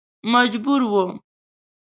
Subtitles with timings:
[0.33, 0.93] مجبور و.